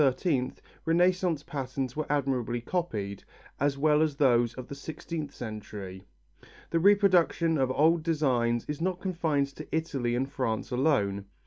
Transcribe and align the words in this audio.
]In 0.01 0.05
France, 0.05 0.25
under 0.25 0.33
Louis 0.33 0.39
XIII, 0.55 0.63
Renaissance 0.85 1.43
patterns 1.43 1.95
were 1.95 2.07
admirably 2.11 2.59
copied, 2.59 3.23
as 3.59 3.77
well 3.77 4.01
as 4.01 4.15
those 4.15 4.55
of 4.55 4.67
the 4.67 4.73
sixteenth 4.73 5.31
century. 5.31 6.01
The 6.71 6.79
reproduction 6.79 7.59
of 7.59 7.69
old 7.69 8.01
designs 8.01 8.65
is 8.67 8.81
not 8.81 8.99
confined 8.99 9.49
to 9.57 9.67
Italy 9.71 10.15
and 10.15 10.27
France 10.27 10.71
alone. 10.71 11.25